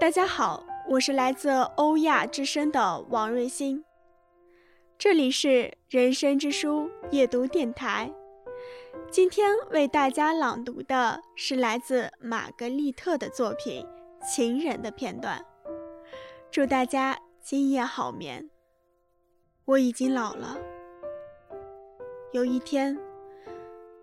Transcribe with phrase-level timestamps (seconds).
[0.00, 3.84] 大家好，我是来自欧亚之声的王瑞欣，
[4.96, 8.14] 这里是人生之书夜读电台。
[9.10, 13.84] 今天为大家朗读的是来自玛格丽特的作品
[14.24, 15.44] 《情人》的片段。
[16.48, 18.48] 祝大家今夜好眠。
[19.64, 20.56] 我已经老了。
[22.30, 22.96] 有一天，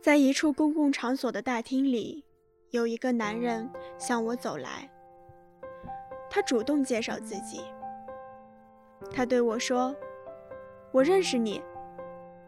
[0.00, 2.24] 在一处公共场所的大厅里，
[2.70, 3.68] 有一个男人
[3.98, 4.88] 向我走来。
[6.30, 7.60] 他主动介绍自己。
[9.12, 9.94] 他对我说
[10.92, 11.60] ：“我认识你，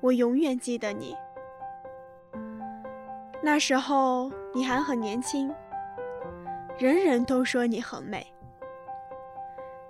[0.00, 1.16] 我永远记得你。
[3.42, 5.50] 那时候你还很年轻，
[6.78, 8.26] 人人都说你很美。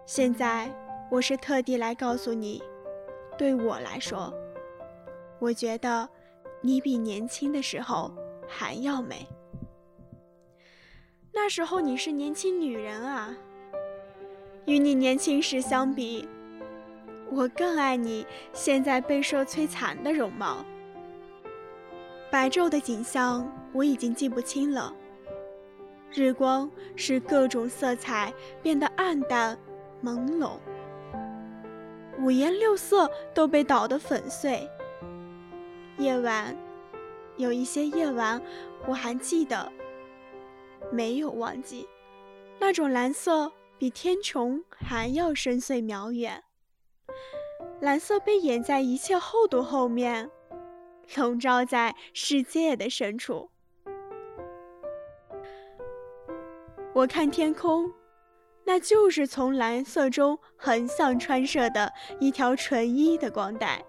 [0.07, 0.71] 现在
[1.11, 2.63] 我是特地来告诉你，
[3.37, 4.33] 对我来说，
[5.41, 6.09] 我觉得
[6.61, 8.13] 你比年轻的时候
[8.47, 9.27] 还要美。
[11.33, 13.35] 那时候你是年轻女人啊。”
[14.67, 16.29] 与你年轻时相比，
[17.31, 20.65] 我更爱你现在备受摧残的容貌。
[22.31, 24.95] 白昼的景象我已经记不清了，
[26.13, 29.59] 日光使各种色彩变得暗淡
[30.05, 30.53] 朦胧，
[32.21, 34.69] 五颜六色都被捣得粉碎。
[35.99, 36.57] 夜晚，
[37.37, 38.41] 有一些夜晚
[38.87, 39.71] 我还记得，
[40.93, 41.89] 没有忘记
[42.61, 43.51] 那种蓝色。
[43.81, 46.45] 比天穹还要深邃渺远，
[47.81, 50.31] 蓝色被掩在一切厚度后面，
[51.17, 53.49] 笼罩在世界的深处。
[56.93, 57.91] 我看天空，
[58.65, 63.83] 那就是从蓝色中横向穿射的一条纯一的光带，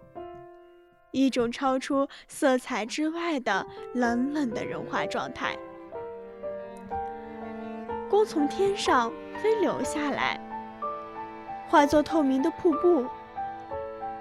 [1.11, 5.59] 一种超出色彩之外的冷冷的融化状态。
[8.11, 9.09] 光从天上
[9.41, 10.37] 飞流下来，
[11.69, 13.07] 化作透明的瀑布，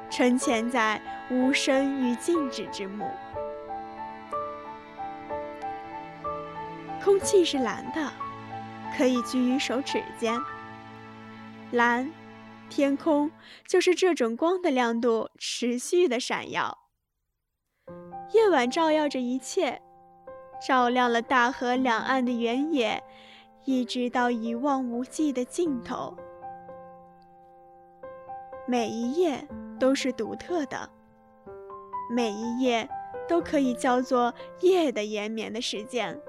[0.08, 3.10] 沉潜在无声与静止之幕。
[7.02, 8.12] 空气是蓝的，
[8.96, 10.38] 可以居于手指间。
[11.72, 12.12] 蓝，
[12.68, 13.28] 天空
[13.66, 16.78] 就是这种光的亮度持续的闪耀。
[18.32, 19.82] 夜晚照耀着一切，
[20.64, 23.02] 照亮了大河两岸的原野。
[23.64, 26.16] 一直到一望无际的尽头，
[28.66, 29.46] 每一页
[29.78, 30.88] 都是独特的，
[32.10, 32.88] 每一页
[33.28, 36.20] 都可以叫做夜的延绵的时间。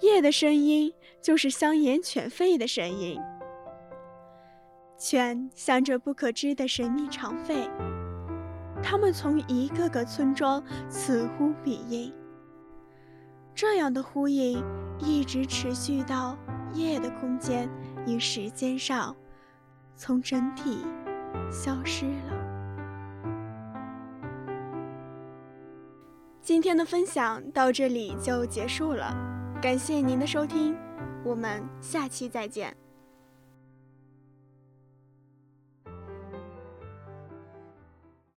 [0.00, 3.20] 夜的声音就是香烟犬吠的声音，
[4.96, 7.68] 犬向着不可知的神秘长吠，
[8.82, 12.12] 它们从一个个村庄此呼彼应，
[13.54, 14.62] 这样的呼应。
[15.00, 16.38] 一直持续到
[16.72, 17.68] 夜的空间
[18.06, 19.14] 与时间上，
[19.96, 20.86] 从整体
[21.50, 22.32] 消失了。
[26.40, 29.12] 今天的分享到这里就结束了，
[29.60, 30.76] 感谢您的收听，
[31.24, 32.74] 我们下期再见。